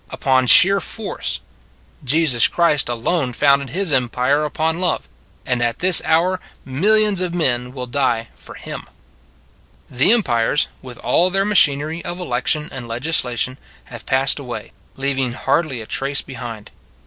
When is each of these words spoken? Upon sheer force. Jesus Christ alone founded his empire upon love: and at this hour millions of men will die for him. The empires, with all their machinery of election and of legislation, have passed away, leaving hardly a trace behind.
Upon 0.09 0.47
sheer 0.47 0.79
force. 0.79 1.41
Jesus 2.03 2.47
Christ 2.47 2.89
alone 2.89 3.33
founded 3.33 3.69
his 3.69 3.93
empire 3.93 4.45
upon 4.45 4.79
love: 4.81 5.07
and 5.45 5.61
at 5.61 5.77
this 5.77 6.01
hour 6.03 6.39
millions 6.65 7.21
of 7.21 7.35
men 7.35 7.71
will 7.71 7.85
die 7.85 8.29
for 8.35 8.55
him. 8.55 8.89
The 9.91 10.11
empires, 10.11 10.67
with 10.81 10.97
all 10.97 11.29
their 11.29 11.45
machinery 11.45 12.03
of 12.03 12.19
election 12.19 12.67
and 12.71 12.85
of 12.85 12.89
legislation, 12.89 13.59
have 13.93 14.07
passed 14.07 14.39
away, 14.39 14.71
leaving 14.97 15.33
hardly 15.33 15.81
a 15.81 15.85
trace 15.85 16.23
behind. 16.23 16.71